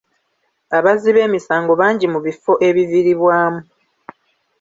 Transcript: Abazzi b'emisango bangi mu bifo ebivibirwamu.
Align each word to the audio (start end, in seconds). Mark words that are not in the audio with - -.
Abazzi 0.77 1.09
b'emisango 1.15 1.71
bangi 1.81 2.05
mu 2.13 2.19
bifo 2.25 2.51
ebivibirwamu. 2.67 3.61